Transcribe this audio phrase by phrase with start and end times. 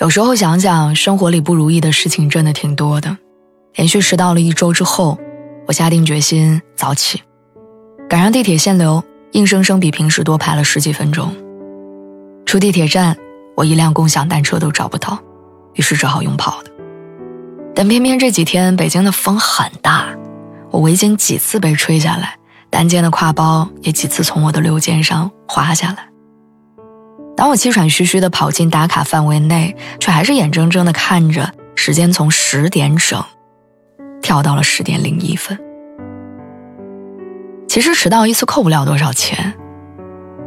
[0.00, 3.16] 有时候想想，生活里不如意的事情真的挺多的。
[3.74, 5.18] 连续迟到了一周之后，
[5.66, 7.20] 我下定决心早起，
[8.08, 9.02] 赶上地铁限流，
[9.32, 11.34] 硬生生比平时多排了十几分钟。
[12.46, 13.16] 出地铁站，
[13.56, 15.18] 我一辆共享单车都找不到，
[15.74, 16.70] 于是只好用跑的。
[17.74, 20.06] 但偏偏这几天北京的风很大，
[20.70, 22.36] 我围巾几次被吹下来，
[22.70, 26.08] 单肩的挎包也几次从我的溜肩上滑下来。
[27.38, 33.24] 当我气喘吁吁地跑进打卡范围内，却还是眼睁睁地看着时间从十点整
[34.20, 35.56] 跳到了十点零一分。
[37.68, 39.54] 其实迟到一次扣不了多少钱，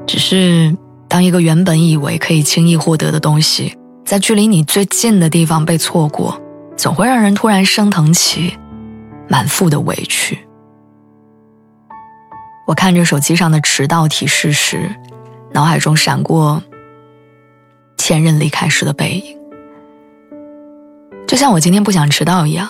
[0.05, 0.75] 只是
[1.07, 6.41] 当一个原本以为可以轻易获得的东西，在距离你最近的地方被错过，
[6.75, 8.57] 总会让人突然升腾起
[9.29, 10.37] 满腹的委屈。
[12.67, 14.93] 我看着手机上的迟到提示时，
[15.53, 16.61] 脑海中闪过。
[18.01, 19.37] 前任离开时的背影，
[21.27, 22.67] 就像我今天不想迟到一样，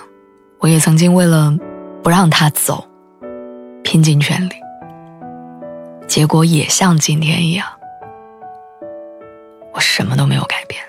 [0.60, 1.58] 我也曾经为了
[2.04, 2.86] 不让他走，
[3.82, 4.54] 拼尽全力。
[6.06, 7.66] 结果也像今天一样，
[9.74, 10.84] 我什么都没有改变。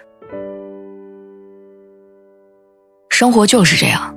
[3.10, 4.12] 生活就是这样，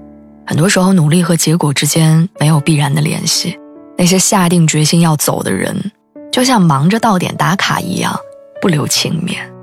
[0.47, 3.59] 很多时候努力和结果之间没有必然的联系。
[3.95, 5.91] 那些下定决心要走的人，
[6.31, 8.19] 就像忙着到点打卡一样，
[8.59, 9.54] 不留情面。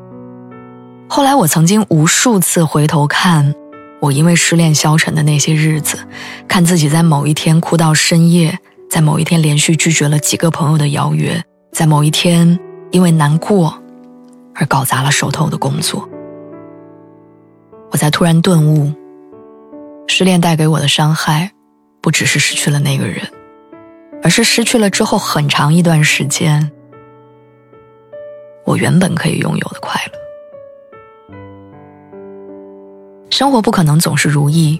[1.14, 3.54] 后来，我曾经无数次回头看
[4.00, 5.98] 我因为失恋消沉的那些日子，
[6.48, 12.58] 看自己在某一天哭到深夜，在某一天连续拒绝了几个朋友的邀约，在某一天
[12.92, 13.78] 因为难过
[14.54, 16.08] 而搞砸了手头的工作。
[17.90, 18.90] 我才突然顿悟，
[20.08, 21.52] 失恋带给我的伤害，
[22.00, 23.20] 不只是失去了那个人，
[24.22, 26.72] 而是失去了之后很长一段时间，
[28.64, 30.22] 我原本可以拥有的快乐。
[33.32, 34.78] 生活不可能总是如意，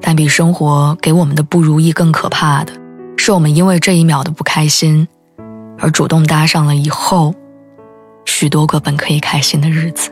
[0.00, 2.72] 但比生活给我们的不如意更可怕的，
[3.16, 5.06] 是我们因为这一秒的不开心，
[5.78, 7.32] 而主动搭上了以后
[8.24, 10.10] 许多个本可以开心的日子。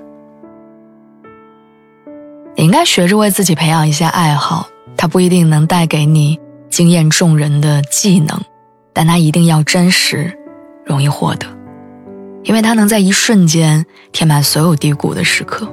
[2.55, 6.39] 你应该学着为自己培养一些爱好，它不一定能带给你
[6.71, 8.41] 惊艳众人的技能，
[8.93, 10.33] 但它一定要真实，
[10.85, 11.49] 容易获得，
[12.45, 15.69] 因为它能在一瞬间填满所有低谷的时刻。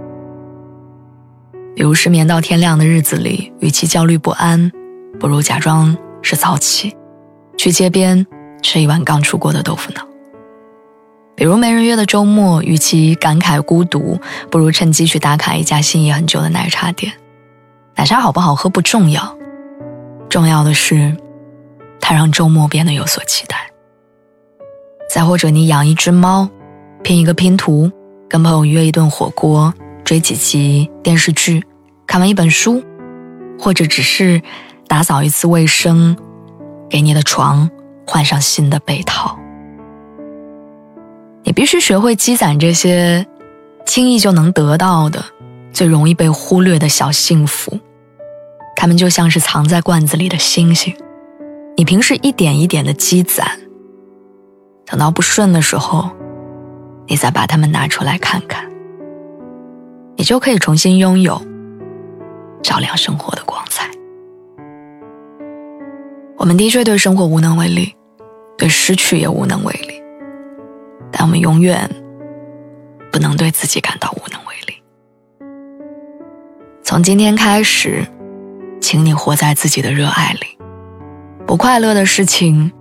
[1.75, 4.71] 比如失眠到天亮的日子里，与其焦虑不安，
[5.19, 6.95] 不如假装是早起，
[7.57, 8.25] 去街边
[8.61, 10.05] 吃一碗刚出锅的豆腐脑。
[11.35, 14.19] 比如没人约的周末，与其感慨孤独，
[14.51, 17.11] 不如趁机去打卡一家心仪很久的奶茶店。
[17.95, 19.35] 奶茶好不好喝不重要，
[20.29, 21.15] 重要的是，
[21.99, 23.57] 它让周末变得有所期待。
[25.09, 26.47] 再或者你养一只猫，
[27.03, 27.91] 拼一个拼图，
[28.29, 29.73] 跟朋友约一顿火锅。
[30.03, 31.63] 追几集电视剧，
[32.05, 32.83] 看完一本书，
[33.59, 34.41] 或者只是
[34.87, 36.15] 打扫一次卫生，
[36.89, 37.69] 给你的床
[38.05, 39.37] 换上新的被套。
[41.43, 43.25] 你必须学会积攒这些
[43.85, 45.23] 轻易就能得到的、
[45.71, 47.79] 最容易被忽略的小幸福，
[48.75, 50.95] 它们就像是藏在罐子里的星星，
[51.77, 53.59] 你平时一点一点的积攒，
[54.85, 56.09] 等到不顺的时候，
[57.07, 58.72] 你再把它们拿出来看看。
[60.23, 61.35] 你就可以重新拥有
[62.61, 63.89] 照亮生活的光彩。
[66.37, 67.93] 我们的确对生活无能为力，
[68.57, 70.01] 对失去也无能为力，
[71.11, 71.89] 但我们永远
[73.11, 74.81] 不能对自己感到无能为力。
[76.83, 78.07] 从今天开始，
[78.79, 80.57] 请你活在自己的热爱里。
[81.45, 82.71] 不快乐的事情，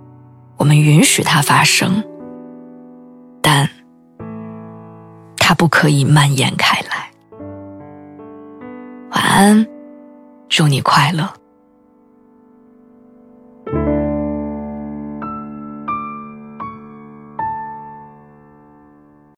[0.55, 2.05] 我们允许它发生，
[3.41, 3.69] 但
[5.35, 7.02] 它不可以蔓延开来。
[9.33, 9.67] 安，
[10.47, 11.27] 祝你快乐。